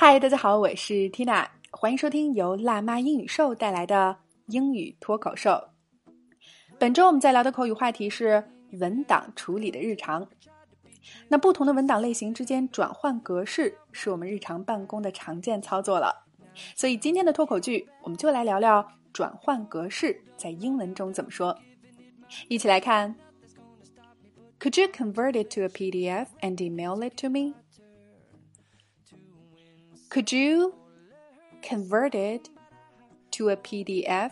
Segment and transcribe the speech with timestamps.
[0.00, 4.16] 嗨，大家好，我是 Tina，欢迎收听由辣妈英语秀带来的
[4.46, 5.60] 英语脱口秀。
[6.78, 8.44] 本周我们在聊的口语话题是
[8.78, 10.24] 文档处理的日常。
[11.26, 16.14] 那不同的文档类型之间转换格式，是我们日常办公的常见操作了。
[16.76, 21.58] 所以今天的脱口剧，我们就来聊聊转换格式在英文中怎么说。
[22.46, 23.16] 一起来看
[24.60, 27.54] ：Could you convert it to a PDF and email it to me?
[30.09, 30.73] Could you
[31.61, 32.49] convert it
[33.31, 34.31] to a PDF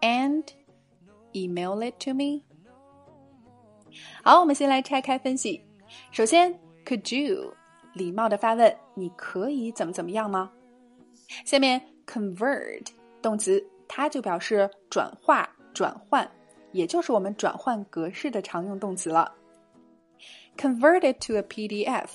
[0.00, 0.44] and
[1.34, 2.42] email it to me?
[4.22, 5.64] 好，我们先来拆开分析。
[6.10, 7.54] 首先，Could you
[7.94, 10.50] 礼貌的发问，你可以怎么怎么样吗？
[11.44, 12.86] 下面，convert
[13.20, 16.30] 动词，它就表示转化、转换，
[16.72, 19.34] 也就是我们转换格式的常用动词了。
[20.56, 22.08] Convert it to a PDF。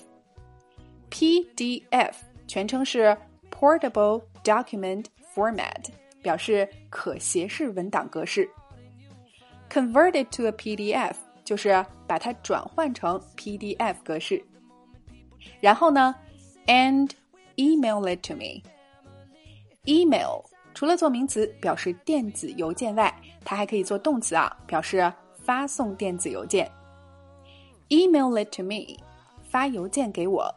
[1.12, 2.14] PDF
[2.48, 3.14] 全称是
[3.50, 5.90] Portable Document Format，
[6.22, 8.48] 表示可携式文档格式。
[9.68, 14.42] Convert it to a PDF 就是把它转换成 PDF 格式。
[15.60, 16.14] 然后呢
[16.66, 17.10] ，and
[17.56, 18.62] email it to me。
[19.84, 26.70] Email 除了做名词表示电子邮件外，它还可以做动词啊，表示发送电子邮件。
[27.88, 28.96] Email it to me，
[29.42, 30.54] 发邮件给我。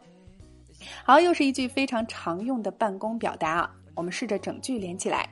[1.03, 3.75] 好，又是一句非常常用的办公表达啊！
[3.95, 5.29] 我们试着整句连起来。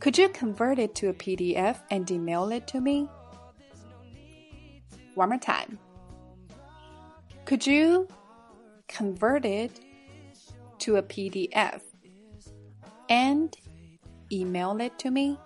[0.00, 3.08] Could you convert it to a PDF and email it to me?
[5.14, 5.78] One more time.
[7.44, 8.08] Could you
[8.88, 9.80] convert it
[10.78, 11.80] to a PDF
[13.08, 13.50] and
[14.30, 15.36] email it to me?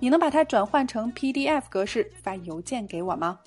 [0.00, 3.38] 你能把它转换成 PDF 格式发邮件给我吗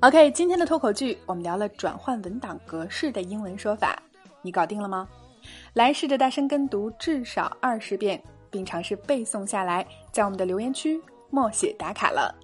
[0.00, 4.00] ？OK，今天的脱口剧我们聊了转换文档格式的英文说法，
[4.42, 5.08] 你搞定了吗？
[5.74, 11.00] 来试着大声跟读至少二十遍，并尝试背诵下来，在我们的留言区
[11.30, 12.34] 默写打卡了。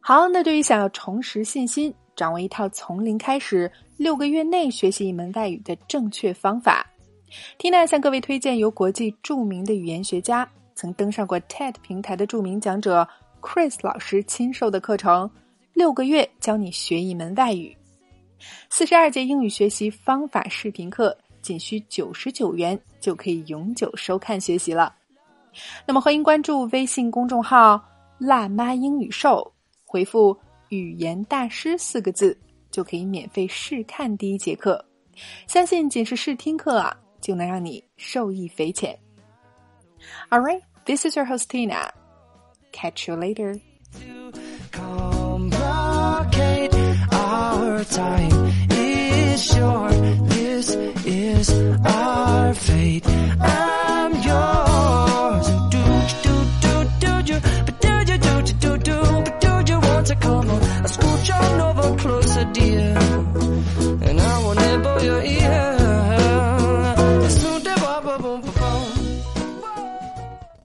[0.00, 6.86] 好，那对于想要重拾信心、掌握一套从零开始、六个月内学习一门外语的正确方法
[7.58, 10.48] ，Tina 向各位推荐由国际著名的语言学家、
[10.80, 13.06] 曾登上过 TED 平台的著名讲者
[13.42, 15.30] Chris 老师亲授的课程。
[15.74, 17.76] 六个月教你学一门外语，
[18.70, 24.94] 四十二节英语学习方法视频课，仅需九十九元就可以永久收看学习了。
[25.86, 27.78] 那么欢迎关注微信公众号
[28.16, 29.52] “辣妈英语秀”，
[29.84, 30.34] 回复
[30.70, 32.34] “语言大师”四个字，
[32.70, 34.82] 就可以免费试看第一节课。
[35.46, 38.98] 相信仅是试听课啊，就能让你受益匪浅。
[40.30, 41.92] All right, this is your host Tina.
[42.72, 43.60] Catch you later.
[47.80, 49.92] our time is short.
[50.28, 50.74] This
[51.06, 51.50] is
[51.84, 53.06] our fate.
[53.40, 55.46] I'm yours.
[55.74, 55.82] Do
[56.24, 56.34] do
[57.02, 57.36] do do
[57.80, 58.98] do do do do do?
[59.40, 60.62] Do you want to come on?
[60.62, 62.98] I scooch on over closer, dear,
[64.08, 65.59] and I will nibble your ear.